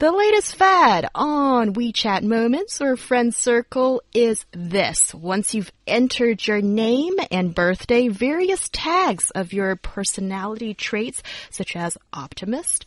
[0.00, 5.14] The latest fad on WeChat Moments or Friend Circle is this.
[5.14, 11.96] Once you've entered your name and birthday, various tags of your personality traits, such as
[12.12, 12.86] optimist,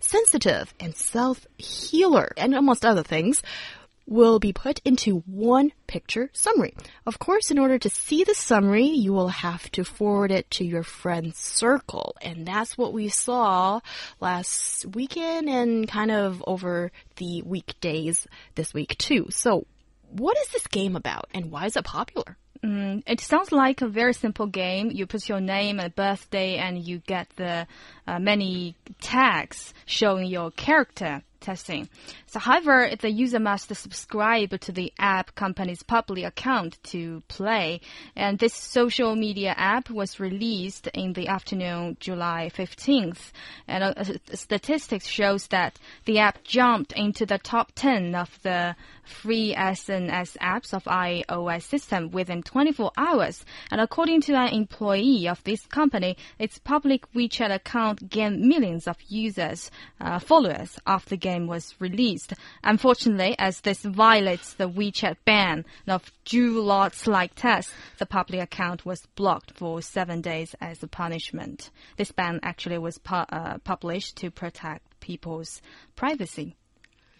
[0.00, 3.42] sensitive, and self-healer, and almost other things,
[4.06, 6.74] will be put into one picture summary.
[7.06, 10.64] Of course, in order to see the summary, you will have to forward it to
[10.64, 12.16] your friend's circle.
[12.22, 13.80] And that's what we saw
[14.20, 19.26] last weekend and kind of over the weekdays this week too.
[19.30, 19.66] So
[20.10, 22.36] what is this game about and why is it popular?
[22.64, 24.90] Mm, it sounds like a very simple game.
[24.90, 27.66] You put your name and birthday, and you get the
[28.06, 31.88] uh, many tags showing your character testing.
[32.26, 37.80] So, however, the user must subscribe to the app company's public account to play.
[38.16, 43.30] And this social media app was released in the afternoon, July 15th.
[43.68, 48.74] And uh, statistics shows that the app jumped into the top 10 of the
[49.04, 53.44] free SNS apps of iOS system within 24 hours.
[53.70, 58.96] And according to an employee of this company, its public WeChat account gained millions of
[59.06, 62.32] users, uh, followers after the was released.
[62.64, 68.86] Unfortunately, as this violates the WeChat ban of do lots like tests, the public account
[68.86, 71.70] was blocked for seven days as a punishment.
[71.96, 75.60] This ban actually was pu uh, published to protect people's
[75.94, 76.56] privacy.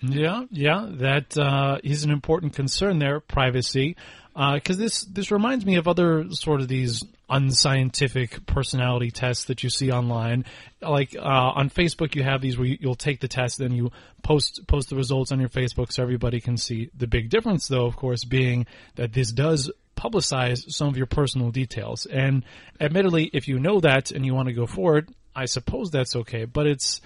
[0.00, 3.96] Yeah, yeah, that uh, is an important concern there, privacy,
[4.34, 9.62] because uh, this this reminds me of other sort of these unscientific personality tests that
[9.62, 10.44] you see online.
[10.80, 13.90] Like uh, on Facebook, you have these where you, will take the test, then you
[14.22, 16.90] post post the results on your Facebook so everybody can see.
[16.96, 21.50] The big difference, though, of course, being that this does publicize some of your personal
[21.50, 22.06] details.
[22.06, 22.44] And
[22.80, 26.44] admittedly, if you know that and you want to go forward, I suppose that's okay.
[26.44, 27.00] But it's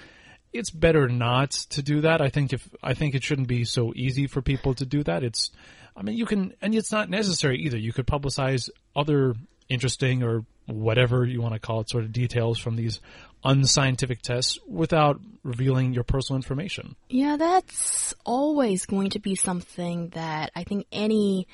[0.52, 2.20] it's better not to do that.
[2.20, 5.22] I think if I think it shouldn't be so easy for people to do that.
[5.22, 5.50] It's
[5.96, 7.78] I mean you can and it's not necessary either.
[7.78, 9.34] You could publicize other
[9.70, 13.00] interesting or whatever you want to call it sort of details from these
[13.42, 16.94] unscientific tests without revealing your personal information.
[17.08, 21.46] Yeah, that's always going to be something that I think any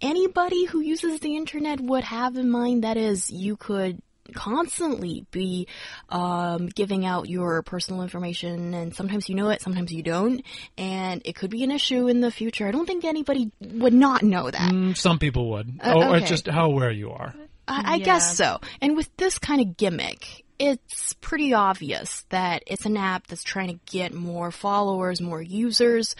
[0.00, 4.00] anybody who uses the internet would have in mind that is you could
[4.34, 5.68] constantly be
[6.08, 10.42] um, giving out your personal information, and sometimes you know it, sometimes you don't,
[10.78, 12.66] and it could be an issue in the future.
[12.66, 14.72] I don't think anybody would not know that.
[14.72, 16.24] Mm, some people would, uh, oh, okay.
[16.24, 17.34] or just how aware you are.
[17.66, 18.04] I, I yeah.
[18.04, 18.60] guess so.
[18.80, 23.68] And with this kind of gimmick, it's pretty obvious that it's an app that's trying
[23.68, 26.14] to get more followers, more users.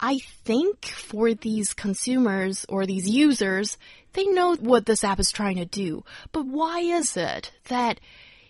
[0.00, 3.78] I think for these consumers or these users,
[4.12, 6.04] they know what this app is trying to do.
[6.32, 8.00] But why is it that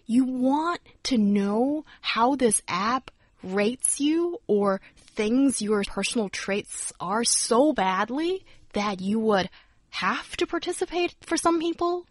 [0.07, 3.11] you want to know how this app
[3.43, 9.49] rates you or things your personal traits are so badly that you would
[9.91, 12.07] have to participate for some people?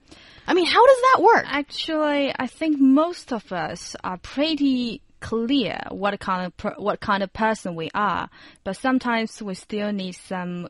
[0.48, 1.46] I mean, how does that work?
[1.48, 7.34] Actually, I think most of us are pretty clear what kind of what kind of
[7.34, 8.30] person we are,
[8.64, 10.68] but sometimes we still need some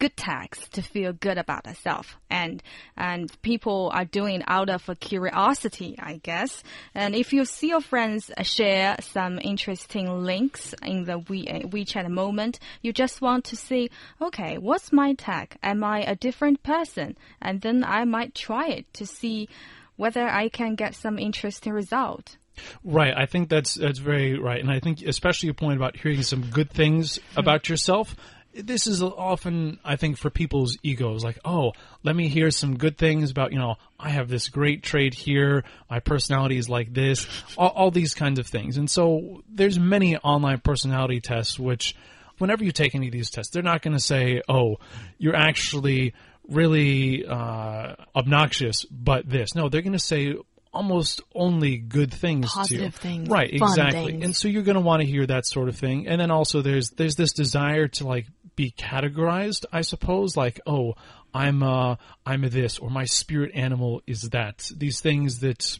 [0.00, 2.08] good tags to feel good about ourselves.
[2.30, 2.62] And,
[2.96, 6.64] and people are doing out of curiosity, I guess.
[6.94, 12.58] And if you see your friends share some interesting links in the we, WeChat moment,
[12.80, 13.90] you just want to see,
[14.20, 15.56] okay, what's my tag?
[15.62, 17.16] Am I a different person?
[17.40, 19.48] And then I might try it to see
[19.96, 22.38] whether I can get some interesting result.
[22.84, 26.22] Right, I think that's that's very right, and I think especially your point about hearing
[26.22, 28.14] some good things about yourself
[28.52, 32.98] this is often, I think, for people's egos, like, oh, let me hear some good
[32.98, 37.26] things about, you know, I have this great trait here, my personality is like this,
[37.56, 38.76] all, all these kinds of things.
[38.76, 41.94] And so there's many online personality tests which,
[42.38, 44.78] whenever you take any of these tests, they're not going to say, oh,
[45.18, 46.14] you're actually
[46.48, 49.54] really uh, obnoxious, but this.
[49.54, 50.34] No, they're going to say
[50.72, 54.24] almost only good things positive to things right exactly things.
[54.24, 56.62] and so you're going to want to hear that sort of thing and then also
[56.62, 58.26] there's there's this desire to like
[58.60, 60.94] be categorized, I suppose, like, oh,
[61.32, 64.70] I'm a, I'm a this, or my spirit animal is that.
[64.76, 65.78] These things that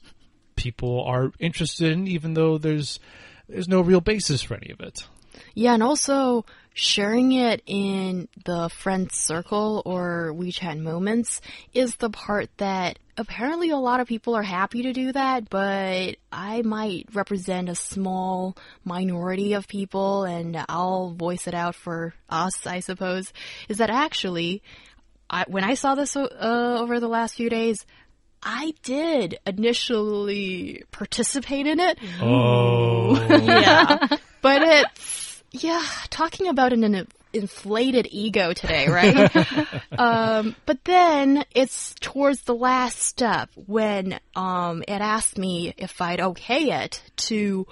[0.56, 2.98] people are interested in, even though there's,
[3.50, 5.06] there's no real basis for any of it.
[5.54, 6.46] Yeah, and also
[6.80, 11.42] sharing it in the friend circle or WeChat moments
[11.74, 16.16] is the part that apparently a lot of people are happy to do that, but
[16.32, 22.66] I might represent a small minority of people and I'll voice it out for us,
[22.66, 23.30] I suppose,
[23.68, 24.62] is that actually,
[25.28, 26.28] I, when I saw this uh,
[26.80, 27.84] over the last few days,
[28.42, 31.98] I did initially participate in it.
[32.22, 33.22] Oh.
[33.28, 34.16] yeah.
[35.52, 39.82] Yeah, talking about an inflated ego today, right?
[39.98, 46.20] um, but then it's towards the last step when um, it asked me if I'd
[46.20, 47.66] okay it to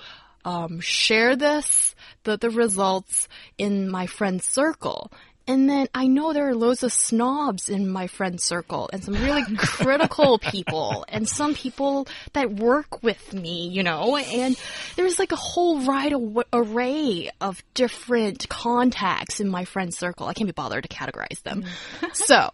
[0.44, 1.94] um, share this,
[2.24, 3.28] the, the results
[3.58, 5.12] in my friend's circle.
[5.48, 9.14] And then I know there are loads of snobs in my friend circle and some
[9.14, 14.60] really critical people and some people that work with me, you know, and
[14.96, 16.12] there's like a whole wide
[16.52, 20.26] array of different contacts in my friend circle.
[20.26, 21.64] I can't be bothered to categorize them.
[22.00, 22.14] Mm.
[22.14, 22.50] so,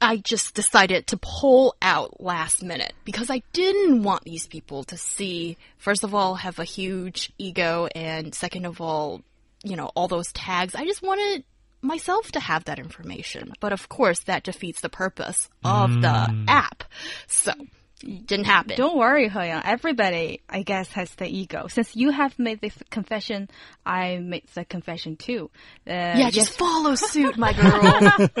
[0.00, 4.96] I just decided to pull out last minute because I didn't want these people to
[4.96, 9.22] see, first of all, have a huge ego, and second of all,
[9.62, 10.74] you know, all those tags.
[10.74, 11.44] I just wanted
[11.82, 13.52] myself to have that information.
[13.60, 16.02] But of course, that defeats the purpose of mm.
[16.02, 16.84] the app.
[17.26, 17.52] So,
[18.02, 18.76] didn't happen.
[18.76, 19.62] Don't worry, Heyang.
[19.64, 21.68] Everybody, I guess, has the ego.
[21.68, 23.48] Since you have made this confession,
[23.86, 25.50] I made the confession too.
[25.86, 28.40] Uh, yeah, just follow suit, my girl.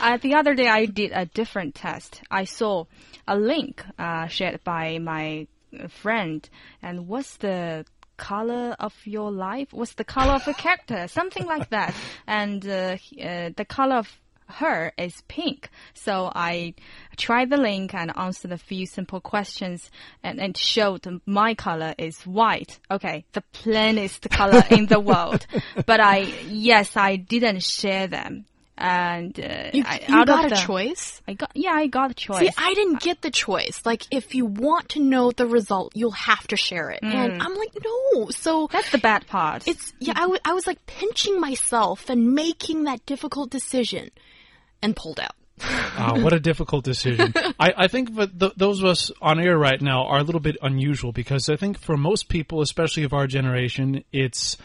[0.00, 2.22] uh, the other day, I did a different test.
[2.30, 2.84] I saw
[3.26, 5.48] a link uh, shared by my
[5.88, 6.48] friend,
[6.82, 7.84] and what's the
[8.16, 9.68] color of your life?
[9.72, 11.08] What's the color of a character?
[11.08, 11.94] Something like that.
[12.26, 15.70] And uh, uh, the color of her is pink.
[15.94, 16.74] So I
[17.16, 19.90] tried the link and answered a few simple questions
[20.22, 22.78] and it showed my color is white.
[22.90, 25.46] Okay, the plainest color in the world.
[25.86, 26.18] But I,
[26.48, 28.46] yes, I didn't share them
[28.78, 31.22] and uh, you, I, you got a the, choice.
[31.26, 32.40] I got yeah, I got a choice.
[32.40, 33.80] See, I didn't get the choice.
[33.84, 37.00] Like, if you want to know the result, you'll have to share it.
[37.02, 37.14] Mm.
[37.14, 38.30] And I'm like, no.
[38.30, 39.66] So that's the bad part.
[39.66, 40.12] It's yeah.
[40.16, 44.10] I, I was like pinching myself and making that difficult decision,
[44.82, 45.34] and pulled out.
[45.96, 47.32] uh, what a difficult decision.
[47.58, 50.40] I, I think that th those of us on air right now are a little
[50.40, 54.58] bit unusual because I think for most people, especially of our generation, it's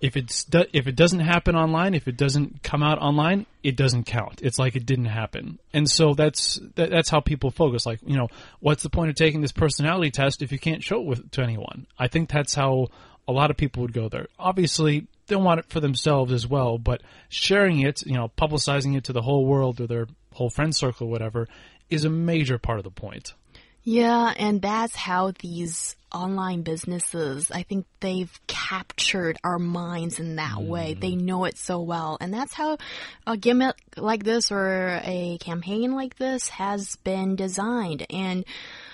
[0.00, 4.04] if it's if it doesn't happen online, if it doesn't come out online, it doesn't
[4.04, 4.40] count.
[4.42, 7.84] It's like it didn't happen, and so that's that, that's how people focus.
[7.84, 8.28] Like, you know,
[8.60, 11.42] what's the point of taking this personality test if you can't show it with, to
[11.42, 11.86] anyone?
[11.98, 12.88] I think that's how
[13.28, 14.26] a lot of people would go there.
[14.38, 19.04] Obviously, they want it for themselves as well, but sharing it, you know, publicizing it
[19.04, 21.46] to the whole world or their whole friend circle, whatever,
[21.90, 23.34] is a major part of the point.
[23.82, 30.56] Yeah, and that's how these online businesses, I think they've captured our minds in that
[30.56, 30.66] mm.
[30.66, 30.94] way.
[30.94, 32.18] They know it so well.
[32.20, 32.78] And that's how
[33.26, 38.06] a gimmick like this or a campaign like this has been designed.
[38.10, 38.44] And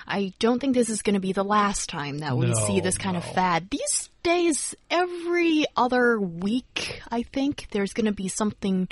[0.07, 2.81] I don't think this is going to be the last time that we no, see
[2.81, 3.19] this kind no.
[3.19, 3.69] of fad.
[3.71, 8.89] These days, every other week, I think there's going to be something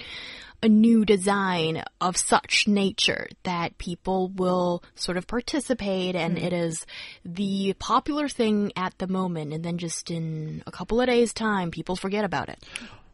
[0.64, 6.42] a new design of such nature that people will sort of participate and mm.
[6.42, 6.86] it is
[7.22, 11.70] the popular thing at the moment and then just in a couple of days time
[11.70, 12.58] people forget about it.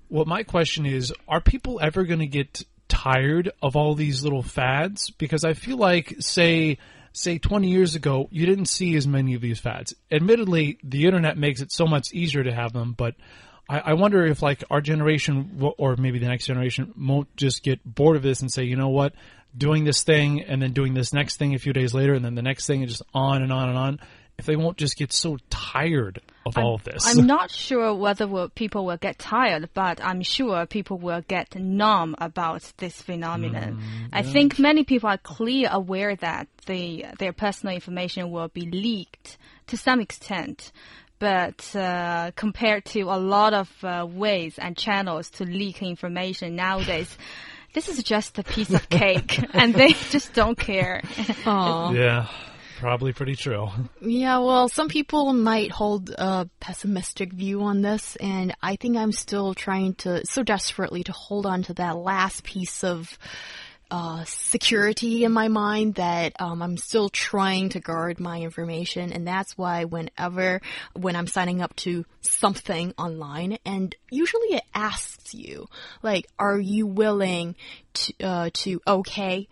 [0.08, 4.42] Well, my question is, are people ever going to get tired of all these little
[4.42, 5.10] fads?
[5.10, 6.78] Because I feel like, say,
[7.12, 9.92] say 20 years ago, you didn't see as many of these fads.
[10.10, 13.16] Admittedly, the internet makes it so much easier to have them, but
[13.70, 17.80] I, I wonder if like our generation or maybe the next generation won't just get
[17.84, 19.14] bored of this and say, you know what,
[19.56, 22.34] doing this thing and then doing this next thing a few days later and then
[22.34, 24.00] the next thing and just on and on and on.
[24.38, 27.06] If they won't just get so tired of I'm, all of this.
[27.06, 31.54] I'm not sure whether will, people will get tired, but I'm sure people will get
[31.54, 33.82] numb about this phenomenon.
[33.82, 38.62] Mm, I think many people are clear aware that the, their personal information will be
[38.62, 39.36] leaked
[39.66, 40.72] to some extent
[41.20, 47.16] but uh, compared to a lot of uh, ways and channels to leak information nowadays,
[47.74, 51.02] this is just a piece of cake, and they just don't care.
[51.04, 51.94] Aww.
[51.94, 52.26] Yeah.
[52.78, 53.68] Probably pretty true.
[54.00, 59.12] Yeah, well, some people might hold a pessimistic view on this, and I think I'm
[59.12, 63.18] still trying to so desperately to hold on to that last piece of
[63.90, 69.26] uh, security in my mind that um, I'm still trying to guard my information, and
[69.26, 70.60] that's why whenever
[70.94, 75.68] when I'm signing up to something online, and usually it asks you
[76.02, 77.56] like, "Are you willing
[77.94, 79.48] to uh, to okay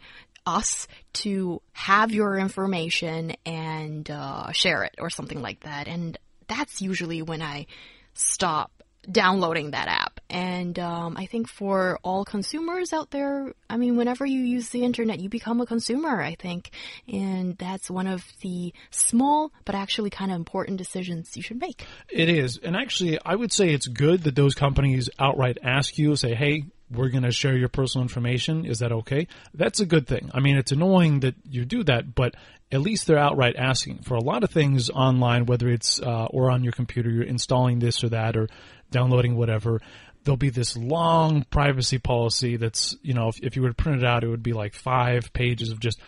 [0.46, 6.16] us to have your information and uh, share it or something like that?" And
[6.46, 7.66] that's usually when I
[8.14, 8.70] stop
[9.10, 14.26] downloading that app And um, I think for all consumers out there, I mean, whenever
[14.26, 16.70] you use the internet, you become a consumer, I think.
[17.10, 21.86] And that's one of the small but actually kind of important decisions you should make.
[22.10, 22.58] It is.
[22.62, 26.64] And actually, I would say it's good that those companies outright ask you, say, hey,
[26.90, 28.64] we're going to share your personal information.
[28.64, 29.28] Is that okay?
[29.54, 30.30] That's a good thing.
[30.32, 32.34] I mean, it's annoying that you do that, but
[32.70, 36.50] at least they're outright asking for a lot of things online, whether it's uh, or
[36.50, 38.48] on your computer, you're installing this or that or
[38.90, 39.80] downloading whatever.
[40.28, 44.02] There'll be this long privacy policy that's, you know, if, if you were to print
[44.02, 45.98] it out, it would be like five pages of just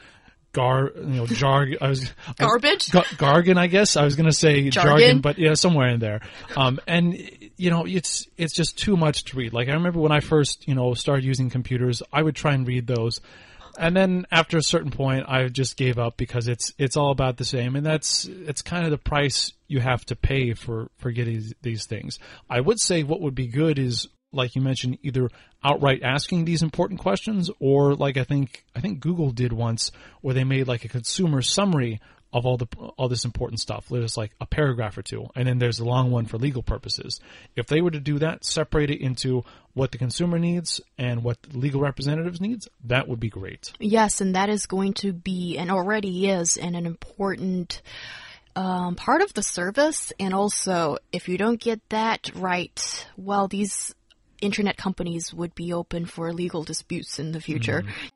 [0.53, 1.79] gar, you know, jargon.
[1.81, 3.57] I was garbage, I, jargon.
[3.57, 4.99] I guess I was going to say jargon.
[4.99, 5.21] jargon.
[5.23, 6.21] but yeah, somewhere in there.
[6.55, 7.15] Um, and
[7.57, 9.55] you know, it's it's just too much to read.
[9.55, 12.69] Like I remember when I first, you know, started using computers, I would try and
[12.69, 13.23] read those
[13.81, 17.39] and then after a certain point, I just gave up because it's it's all about
[17.39, 21.11] the same, and that's it's kind of the price you have to pay for for
[21.11, 22.19] getting these things.
[22.49, 25.31] I would say what would be good is like you mentioned, either
[25.65, 30.35] outright asking these important questions, or like I think I think Google did once, where
[30.35, 32.01] they made like a consumer summary
[32.33, 33.87] of all the all this important stuff.
[33.91, 37.21] There's like a paragraph or two, and then there's a long one for legal purposes.
[37.57, 39.45] If they were to do that, separate it into
[39.75, 43.73] what the consumer needs and what the legal representatives needs, that would be great.
[43.79, 47.83] Yes, and that is going to be and already is and an important
[48.57, 50.13] um, part of the service.
[50.19, 53.95] And also, if you don't get that right, well, these
[54.41, 57.83] internet companies would be open for legal disputes in the future.
[57.83, 58.11] Mm.